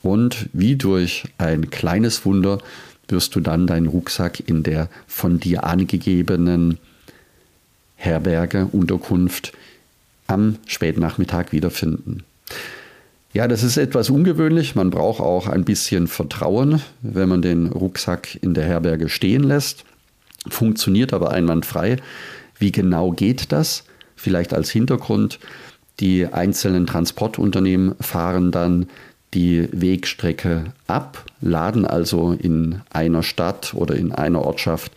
und 0.00 0.48
wie 0.54 0.76
durch 0.76 1.24
ein 1.36 1.68
kleines 1.68 2.24
Wunder 2.24 2.62
wirst 3.08 3.36
du 3.36 3.40
dann 3.40 3.66
deinen 3.66 3.88
Rucksack 3.88 4.40
in 4.48 4.62
der 4.62 4.88
von 5.06 5.38
dir 5.38 5.64
angegebenen 5.64 6.78
Herberge, 7.98 8.68
Unterkunft 8.72 9.52
am 10.28 10.56
Spätnachmittag 10.66 11.52
wiederfinden. 11.52 12.22
Ja, 13.34 13.46
das 13.46 13.62
ist 13.62 13.76
etwas 13.76 14.08
ungewöhnlich. 14.08 14.74
Man 14.74 14.90
braucht 14.90 15.20
auch 15.20 15.48
ein 15.48 15.64
bisschen 15.64 16.06
Vertrauen, 16.06 16.80
wenn 17.02 17.28
man 17.28 17.42
den 17.42 17.66
Rucksack 17.66 18.38
in 18.42 18.54
der 18.54 18.64
Herberge 18.64 19.08
stehen 19.08 19.42
lässt. 19.42 19.84
Funktioniert 20.48 21.12
aber 21.12 21.32
einwandfrei. 21.32 21.96
Wie 22.58 22.72
genau 22.72 23.10
geht 23.10 23.52
das? 23.52 23.84
Vielleicht 24.16 24.54
als 24.54 24.70
Hintergrund. 24.70 25.38
Die 26.00 26.26
einzelnen 26.26 26.86
Transportunternehmen 26.86 27.96
fahren 28.00 28.50
dann 28.52 28.86
die 29.34 29.68
Wegstrecke 29.72 30.72
ab, 30.86 31.24
laden 31.40 31.84
also 31.84 32.32
in 32.32 32.80
einer 32.90 33.22
Stadt 33.22 33.74
oder 33.74 33.94
in 33.94 34.12
einer 34.12 34.42
Ortschaft 34.42 34.92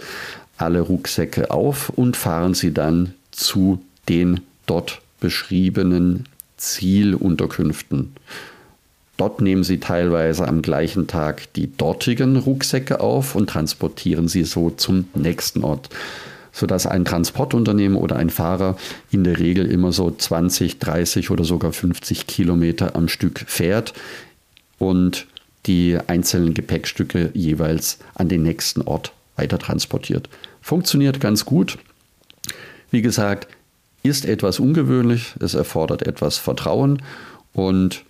alle 0.61 0.81
Rucksäcke 0.81 1.51
auf 1.51 1.89
und 1.89 2.15
fahren 2.15 2.53
sie 2.53 2.73
dann 2.73 3.13
zu 3.31 3.83
den 4.07 4.41
dort 4.65 5.01
beschriebenen 5.19 6.25
Zielunterkünften. 6.57 8.13
Dort 9.17 9.41
nehmen 9.41 9.63
sie 9.63 9.79
teilweise 9.79 10.47
am 10.47 10.61
gleichen 10.61 11.07
Tag 11.07 11.53
die 11.53 11.75
dortigen 11.75 12.37
Rucksäcke 12.37 12.99
auf 12.99 13.35
und 13.35 13.49
transportieren 13.49 14.27
sie 14.27 14.43
so 14.43 14.71
zum 14.71 15.05
nächsten 15.13 15.63
Ort, 15.63 15.89
sodass 16.51 16.87
ein 16.87 17.05
Transportunternehmen 17.05 17.97
oder 17.97 18.15
ein 18.15 18.29
Fahrer 18.29 18.77
in 19.11 19.23
der 19.23 19.39
Regel 19.39 19.65
immer 19.65 19.91
so 19.91 20.09
20, 20.09 20.79
30 20.79 21.29
oder 21.29 21.43
sogar 21.43 21.71
50 21.71 22.25
Kilometer 22.25 22.95
am 22.95 23.07
Stück 23.07 23.43
fährt 23.47 23.93
und 24.79 25.27
die 25.67 25.97
einzelnen 26.07 26.55
Gepäckstücke 26.55 27.29
jeweils 27.33 27.99
an 28.15 28.27
den 28.27 28.41
nächsten 28.41 28.81
Ort 28.81 29.13
weiter 29.35 29.59
transportiert. 29.59 30.29
Funktioniert 30.61 31.19
ganz 31.19 31.45
gut. 31.45 31.77
Wie 32.91 33.01
gesagt, 33.01 33.47
ist 34.03 34.25
etwas 34.25 34.59
ungewöhnlich, 34.59 35.33
es 35.39 35.53
erfordert 35.53 36.07
etwas 36.07 36.37
Vertrauen 36.37 37.01
und 37.53 38.03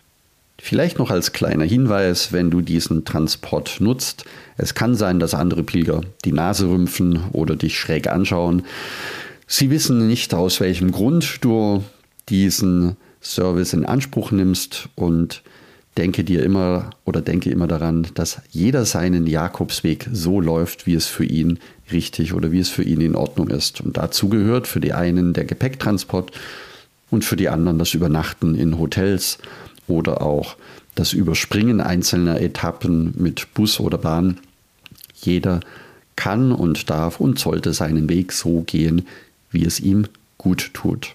vielleicht 0.60 1.00
noch 1.00 1.10
als 1.10 1.34
kleiner 1.34 1.66
Hinweis, 1.66 2.32
wenn 2.32 2.52
du 2.52 2.62
diesen 2.62 3.04
Transport 3.04 3.82
nutzt, 3.82 4.26
es 4.58 4.74
kann 4.74 4.96
sein, 4.96 5.20
dass 5.20 5.34
andere 5.34 5.64
Pilger 5.64 6.02
die 6.24 6.32
Nase 6.32 6.68
rümpfen 6.68 7.24
oder 7.32 7.56
dich 7.56 7.78
schräg 7.78 8.08
anschauen. 8.08 8.64
Sie 9.48 9.70
wissen 9.70 10.08
nicht, 10.08 10.34
aus 10.34 10.60
welchem 10.60 10.92
Grund 10.92 11.40
du 11.44 11.84
diesen 12.30 12.96
Service 13.22 13.74
in 13.74 13.86
Anspruch 13.86 14.32
nimmst 14.32 14.88
und 14.96 15.44
denke 15.98 16.24
dir 16.24 16.44
immer 16.44 16.92
oder 17.06 17.22
denke 17.22 17.50
immer 17.50 17.68
daran, 17.68 18.08
dass 18.14 18.42
jeder 18.50 18.86
seinen 18.86 19.28
Jakobsweg 19.28 20.08
so 20.12 20.40
läuft, 20.40 20.88
wie 20.88 20.94
es 20.94 21.08
für 21.08 21.26
ihn 21.26 21.60
richtig 21.92 22.34
oder 22.34 22.52
wie 22.52 22.60
es 22.60 22.70
für 22.70 22.84
ihn 22.84 23.02
in 23.02 23.16
Ordnung 23.16 23.50
ist. 23.50 23.82
Und 23.82 23.98
dazu 23.98 24.30
gehört 24.30 24.68
für 24.68 24.80
die 24.80 24.94
einen 24.94 25.34
der 25.34 25.46
Gepäcktransport 25.46 26.32
und 27.10 27.26
für 27.26 27.36
die 27.36 27.50
anderen 27.50 27.80
das 27.80 27.94
Übernachten 27.94 28.56
in 28.56 28.78
Hotels 28.80 29.38
oder 29.88 30.22
auch 30.22 30.56
das 30.96 31.14
Überspringen 31.14 31.82
einzelner 31.82 32.42
Etappen 32.42 33.14
mit 33.18 33.54
Bus 33.54 33.80
oder 33.80 33.98
Bahn. 33.98 34.40
Jeder 35.16 35.60
kann 36.16 36.52
und 36.52 36.90
darf 36.90 37.20
und 37.20 37.40
sollte 37.40 37.74
seinen 37.74 38.10
Weg 38.10 38.32
so 38.32 38.62
gehen, 38.62 39.08
wie 39.52 39.66
es 39.66 39.80
ihm 39.80 40.06
gut 40.38 40.72
tut. 40.74 41.14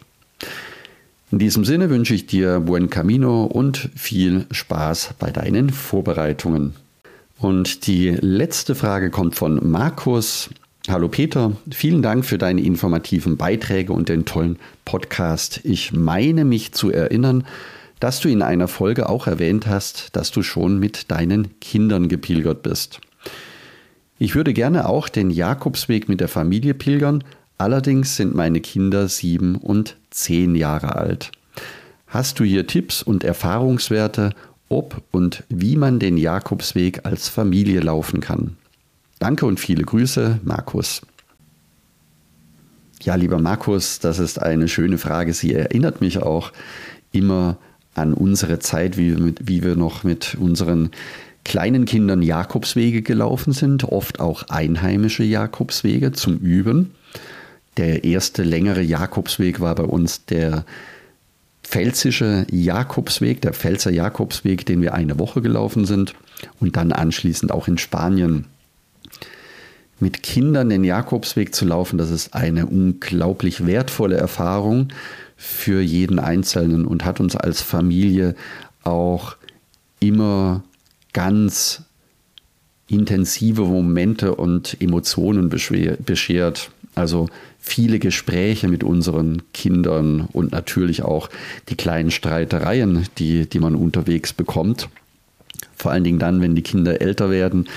In 1.30 1.38
diesem 1.38 1.64
Sinne 1.64 1.90
wünsche 1.90 2.14
ich 2.14 2.26
dir 2.26 2.60
buen 2.60 2.88
camino 2.88 3.44
und 3.44 3.90
viel 3.96 4.46
Spaß 4.50 5.14
bei 5.18 5.30
deinen 5.30 5.70
Vorbereitungen. 5.70 6.74
Und 7.38 7.86
die 7.86 8.10
letzte 8.10 8.74
Frage 8.74 9.10
kommt 9.10 9.34
von 9.34 9.70
Markus. 9.70 10.50
Hallo 10.88 11.08
Peter, 11.08 11.52
vielen 11.70 12.02
Dank 12.02 12.24
für 12.24 12.38
deine 12.38 12.62
informativen 12.62 13.36
Beiträge 13.36 13.92
und 13.92 14.08
den 14.08 14.24
tollen 14.24 14.58
Podcast. 14.84 15.60
Ich 15.64 15.92
meine 15.92 16.44
mich 16.44 16.72
zu 16.72 16.90
erinnern, 16.90 17.44
dass 17.98 18.20
du 18.20 18.28
in 18.28 18.42
einer 18.42 18.68
Folge 18.68 19.08
auch 19.08 19.26
erwähnt 19.26 19.66
hast, 19.66 20.14
dass 20.14 20.30
du 20.30 20.42
schon 20.42 20.78
mit 20.78 21.10
deinen 21.10 21.58
Kindern 21.60 22.08
gepilgert 22.08 22.62
bist. 22.62 23.00
Ich 24.18 24.34
würde 24.34 24.52
gerne 24.52 24.88
auch 24.88 25.08
den 25.08 25.30
Jakobsweg 25.30 26.08
mit 26.08 26.20
der 26.20 26.28
Familie 26.28 26.74
pilgern, 26.74 27.22
Allerdings 27.58 28.16
sind 28.16 28.34
meine 28.34 28.60
Kinder 28.60 29.08
sieben 29.08 29.56
und 29.56 29.96
zehn 30.10 30.54
Jahre 30.54 30.96
alt. 30.96 31.32
Hast 32.06 32.38
du 32.38 32.44
hier 32.44 32.66
Tipps 32.66 33.02
und 33.02 33.24
Erfahrungswerte, 33.24 34.34
ob 34.68 35.02
und 35.10 35.44
wie 35.48 35.76
man 35.76 35.98
den 35.98 36.18
Jakobsweg 36.18 37.06
als 37.06 37.28
Familie 37.28 37.80
laufen 37.80 38.20
kann? 38.20 38.56
Danke 39.18 39.46
und 39.46 39.58
viele 39.58 39.82
Grüße, 39.82 40.40
Markus. 40.44 41.02
Ja, 43.02 43.14
lieber 43.14 43.38
Markus, 43.38 43.98
das 43.98 44.18
ist 44.18 44.42
eine 44.42 44.68
schöne 44.68 44.98
Frage. 44.98 45.32
Sie 45.32 45.54
erinnert 45.54 46.00
mich 46.00 46.22
auch 46.22 46.52
immer 47.12 47.56
an 47.94 48.12
unsere 48.12 48.58
Zeit, 48.58 48.96
wie 48.96 49.16
wir, 49.16 49.34
wie 49.40 49.62
wir 49.62 49.76
noch 49.76 50.04
mit 50.04 50.36
unseren 50.38 50.90
kleinen 51.44 51.84
Kindern 51.84 52.22
Jakobswege 52.22 53.02
gelaufen 53.02 53.52
sind, 53.52 53.84
oft 53.84 54.20
auch 54.20 54.44
einheimische 54.48 55.22
Jakobswege 55.22 56.12
zum 56.12 56.38
Üben. 56.38 56.92
Der 57.76 58.04
erste 58.04 58.42
längere 58.42 58.82
Jakobsweg 58.82 59.60
war 59.60 59.74
bei 59.76 59.84
uns 59.84 60.24
der 60.24 60.64
pfälzische 61.62 62.46
Jakobsweg, 62.50 63.40
der 63.40 63.52
Pfälzer 63.52 63.90
Jakobsweg, 63.90 64.66
den 64.66 64.82
wir 64.82 64.94
eine 64.94 65.18
Woche 65.18 65.42
gelaufen 65.42 65.84
sind 65.84 66.14
und 66.60 66.76
dann 66.76 66.92
anschließend 66.92 67.52
auch 67.52 67.68
in 67.68 67.78
Spanien. 67.78 68.46
Mit 69.98 70.22
Kindern 70.22 70.68
den 70.68 70.84
Jakobsweg 70.84 71.54
zu 71.54 71.64
laufen, 71.64 71.96
das 71.96 72.10
ist 72.10 72.34
eine 72.34 72.66
unglaublich 72.66 73.66
wertvolle 73.66 74.16
Erfahrung 74.16 74.88
für 75.36 75.80
jeden 75.80 76.18
Einzelnen 76.18 76.84
und 76.84 77.04
hat 77.04 77.20
uns 77.20 77.34
als 77.34 77.62
Familie 77.62 78.34
auch 78.82 79.36
immer 80.00 80.62
ganz 81.12 81.82
intensive 82.88 83.62
Momente 83.62 84.34
und 84.34 84.76
Emotionen 84.80 85.48
beschert. 85.48 86.70
Also 86.94 87.28
viele 87.58 87.98
Gespräche 87.98 88.68
mit 88.68 88.84
unseren 88.84 89.42
Kindern 89.52 90.28
und 90.32 90.52
natürlich 90.52 91.02
auch 91.02 91.28
die 91.68 91.74
kleinen 91.74 92.10
Streitereien, 92.10 93.06
die, 93.18 93.46
die 93.46 93.58
man 93.58 93.74
unterwegs 93.74 94.32
bekommt. 94.32 94.88
Vor 95.74 95.90
allen 95.90 96.04
Dingen 96.04 96.18
dann, 96.18 96.40
wenn 96.40 96.54
die 96.54 96.62
Kinder 96.62 97.00
älter 97.00 97.30
werden. 97.30 97.68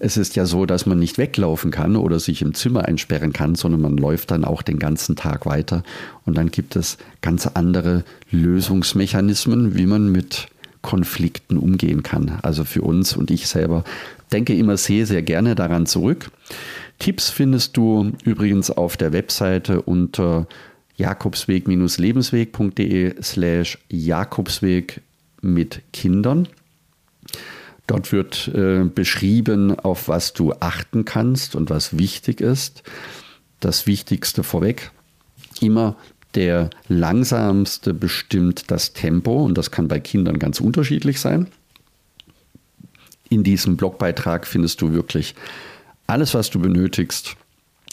Es 0.00 0.16
ist 0.16 0.36
ja 0.36 0.46
so, 0.46 0.66
dass 0.66 0.86
man 0.86 0.98
nicht 0.98 1.18
weglaufen 1.18 1.70
kann 1.70 1.96
oder 1.96 2.20
sich 2.20 2.42
im 2.42 2.54
Zimmer 2.54 2.84
einsperren 2.84 3.32
kann, 3.32 3.54
sondern 3.54 3.80
man 3.80 3.96
läuft 3.96 4.30
dann 4.30 4.44
auch 4.44 4.62
den 4.62 4.78
ganzen 4.78 5.16
Tag 5.16 5.46
weiter. 5.46 5.82
Und 6.24 6.36
dann 6.36 6.50
gibt 6.50 6.76
es 6.76 6.98
ganz 7.20 7.46
andere 7.46 8.04
Lösungsmechanismen, 8.30 9.76
wie 9.76 9.86
man 9.86 10.10
mit 10.10 10.48
Konflikten 10.82 11.58
umgehen 11.58 12.02
kann. 12.02 12.38
Also 12.42 12.64
für 12.64 12.82
uns 12.82 13.16
und 13.16 13.30
ich 13.30 13.48
selber 13.48 13.84
denke 14.32 14.54
immer 14.54 14.76
sehr, 14.76 15.06
sehr 15.06 15.22
gerne 15.22 15.54
daran 15.54 15.86
zurück. 15.86 16.30
Tipps 16.98 17.30
findest 17.30 17.76
du 17.76 18.12
übrigens 18.24 18.70
auf 18.70 18.96
der 18.96 19.12
Webseite 19.12 19.82
unter 19.82 20.46
jakobsweg-lebensweg.de 20.96 23.22
slash 23.22 23.78
Jakobsweg 23.88 25.00
mit 25.40 25.82
Kindern. 25.92 26.48
Dort 27.88 28.12
wird 28.12 28.48
äh, 28.48 28.84
beschrieben, 28.84 29.80
auf 29.80 30.08
was 30.08 30.34
du 30.34 30.52
achten 30.60 31.06
kannst 31.06 31.56
und 31.56 31.70
was 31.70 31.98
wichtig 31.98 32.40
ist. 32.40 32.82
Das 33.60 33.86
Wichtigste 33.86 34.44
vorweg, 34.44 34.92
immer 35.60 35.96
der 36.34 36.68
langsamste 36.88 37.94
bestimmt 37.94 38.70
das 38.70 38.92
Tempo 38.92 39.42
und 39.42 39.56
das 39.56 39.70
kann 39.70 39.88
bei 39.88 40.00
Kindern 40.00 40.38
ganz 40.38 40.60
unterschiedlich 40.60 41.18
sein. 41.18 41.48
In 43.30 43.42
diesem 43.42 43.78
Blogbeitrag 43.78 44.46
findest 44.46 44.82
du 44.82 44.92
wirklich 44.92 45.34
alles, 46.06 46.34
was 46.34 46.50
du 46.50 46.60
benötigst, 46.60 47.36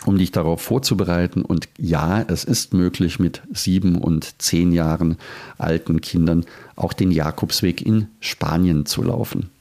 um 0.06 0.18
dich 0.18 0.32
darauf 0.32 0.62
vorzubereiten. 0.62 1.42
Und 1.42 1.70
ja, 1.78 2.22
es 2.22 2.44
ist 2.44 2.74
möglich, 2.74 3.18
mit 3.18 3.42
sieben 3.54 3.96
und 3.96 4.42
zehn 4.42 4.74
Jahren 4.74 5.18
alten 5.58 6.02
Kindern 6.02 6.46
auch 6.76 6.92
den 6.92 7.12
Jakobsweg 7.12 7.82
in 7.82 8.10
Spanien 8.20 8.86
zu 8.86 9.02
laufen. 9.02 9.52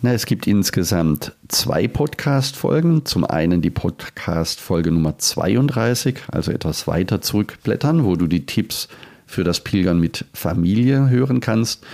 Na, 0.00 0.12
es 0.12 0.26
gibt 0.26 0.46
insgesamt 0.46 1.32
zwei 1.48 1.88
Podcast-Folgen. 1.88 3.04
Zum 3.04 3.24
einen 3.24 3.62
die 3.62 3.70
Podcast-Folge 3.70 4.92
Nummer 4.92 5.18
32, 5.18 6.20
also 6.28 6.52
etwas 6.52 6.86
weiter 6.86 7.20
zurückblättern, 7.20 8.04
wo 8.04 8.14
du 8.14 8.28
die 8.28 8.46
Tipps 8.46 8.86
für 9.26 9.42
das 9.42 9.64
Pilgern 9.64 9.98
mit 9.98 10.24
Familie 10.32 11.10
hören 11.10 11.40
kannst. 11.40 11.84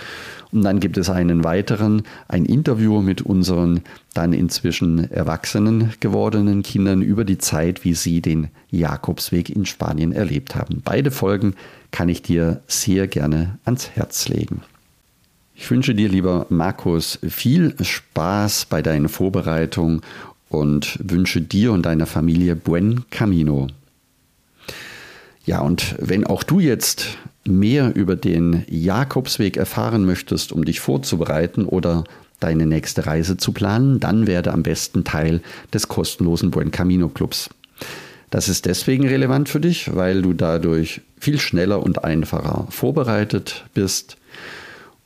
Und 0.51 0.61
dann 0.61 0.79
gibt 0.79 0.97
es 0.97 1.09
einen 1.09 1.43
weiteren, 1.43 2.03
ein 2.27 2.45
Interview 2.45 3.01
mit 3.01 3.23
unseren 3.23 3.81
dann 4.13 4.33
inzwischen 4.33 5.11
erwachsenen 5.11 5.93
gewordenen 5.99 6.61
Kindern 6.61 7.01
über 7.01 7.25
die 7.25 7.39
Zeit, 7.39 7.83
wie 7.83 7.95
sie 7.95 8.21
den 8.21 8.49
Jakobsweg 8.69 9.49
in 9.49 9.65
Spanien 9.65 10.11
erlebt 10.11 10.55
haben. 10.55 10.83
Beide 10.85 11.09
Folgen 11.09 11.55
kann 11.89 12.07
ich 12.07 12.21
dir 12.21 12.61
sehr 12.67 13.07
gerne 13.07 13.57
ans 13.65 13.89
Herz 13.95 14.29
legen. 14.29 14.61
Ich 15.57 15.71
wünsche 15.71 15.95
dir, 15.95 16.09
lieber 16.09 16.45
Markus, 16.49 17.17
viel 17.27 17.73
Spaß 17.81 18.65
bei 18.65 18.81
deiner 18.81 19.07
Vorbereitung 19.07 20.01
und 20.49 20.99
wünsche 21.01 21.41
dir 21.41 21.71
und 21.71 21.85
deiner 21.85 22.05
Familie 22.05 22.57
buen 22.57 23.05
camino. 23.09 23.67
Ja, 25.45 25.61
und 25.61 25.95
wenn 25.99 26.25
auch 26.25 26.43
du 26.43 26.59
jetzt 26.59 27.17
mehr 27.45 27.95
über 27.95 28.15
den 28.17 28.65
Jakobsweg 28.67 29.55
erfahren 29.55 30.05
möchtest, 30.05 30.51
um 30.51 30.65
dich 30.65 30.81
vorzubereiten 30.81 31.65
oder 31.65 32.03
deine 32.41 32.65
nächste 32.65 33.05
Reise 33.05 33.37
zu 33.37 33.53
planen, 33.53 33.99
dann 34.01 34.27
werde 34.27 34.51
am 34.51 34.61
besten 34.61 35.05
Teil 35.05 35.41
des 35.73 35.87
kostenlosen 35.87 36.51
Buen 36.51 36.71
Camino 36.71 37.07
Clubs. 37.07 37.49
Das 38.29 38.49
ist 38.49 38.65
deswegen 38.65 39.07
relevant 39.07 39.47
für 39.47 39.61
dich, 39.61 39.95
weil 39.95 40.21
du 40.21 40.33
dadurch 40.33 41.01
viel 41.17 41.39
schneller 41.39 41.81
und 41.81 42.03
einfacher 42.03 42.67
vorbereitet 42.69 43.65
bist 43.73 44.17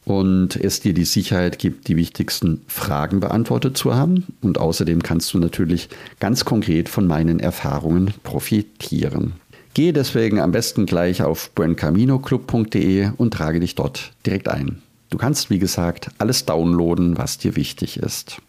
und 0.10 0.56
es 0.56 0.80
dir 0.80 0.96
die 0.96 1.06
Sicherheit 1.06 1.60
gibt, 1.60 1.88
die 1.88 1.96
wichtigsten 1.96 2.62
Fragen 2.68 3.20
beantwortet 3.20 3.78
zu 3.78 3.94
haben. 3.94 4.26
Und 4.42 4.58
außerdem 4.58 5.04
kannst 5.04 5.32
du 5.36 5.38
natürlich 5.38 5.88
ganz 6.20 6.46
konkret 6.46 6.90
von 6.90 7.06
meinen 7.06 7.40
Erfahrungen 7.40 8.16
profitieren. 8.24 9.34
Gehe 9.76 9.94
deswegen 9.94 10.40
am 10.40 10.52
besten 10.52 10.88
gleich 10.88 11.22
auf 11.22 11.52
buencaminoclub.de 11.52 13.12
und 13.18 13.36
trage 13.36 13.60
dich 13.60 13.76
dort 13.76 14.12
direkt 14.26 14.48
ein. 14.48 14.82
Du 15.12 15.20
kannst, 15.20 15.52
wie 15.52 15.60
gesagt, 15.60 16.10
alles 16.18 16.44
downloaden, 16.44 17.20
was 17.20 17.38
dir 17.38 17.56
wichtig 17.56 17.98
ist. 17.98 18.42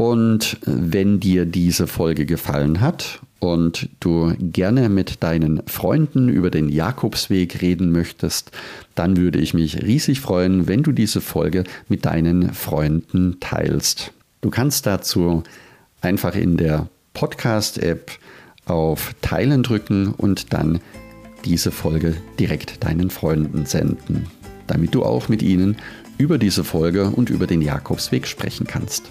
Und 0.00 0.56
wenn 0.64 1.20
dir 1.20 1.44
diese 1.44 1.86
Folge 1.86 2.24
gefallen 2.24 2.80
hat 2.80 3.20
und 3.38 3.90
du 4.00 4.32
gerne 4.38 4.88
mit 4.88 5.22
deinen 5.22 5.60
Freunden 5.66 6.30
über 6.30 6.50
den 6.50 6.70
Jakobsweg 6.70 7.60
reden 7.60 7.92
möchtest, 7.92 8.50
dann 8.94 9.18
würde 9.18 9.38
ich 9.40 9.52
mich 9.52 9.82
riesig 9.82 10.22
freuen, 10.22 10.66
wenn 10.66 10.82
du 10.82 10.92
diese 10.92 11.20
Folge 11.20 11.64
mit 11.90 12.06
deinen 12.06 12.54
Freunden 12.54 13.40
teilst. 13.40 14.12
Du 14.40 14.48
kannst 14.48 14.86
dazu 14.86 15.42
einfach 16.00 16.34
in 16.34 16.56
der 16.56 16.88
Podcast-App 17.12 18.10
auf 18.64 19.14
Teilen 19.20 19.62
drücken 19.62 20.14
und 20.14 20.54
dann 20.54 20.80
diese 21.44 21.70
Folge 21.70 22.16
direkt 22.38 22.82
deinen 22.84 23.10
Freunden 23.10 23.66
senden, 23.66 24.28
damit 24.66 24.94
du 24.94 25.02
auch 25.02 25.28
mit 25.28 25.42
ihnen 25.42 25.76
über 26.16 26.38
diese 26.38 26.64
Folge 26.64 27.10
und 27.10 27.28
über 27.28 27.46
den 27.46 27.60
Jakobsweg 27.60 28.26
sprechen 28.26 28.66
kannst. 28.66 29.10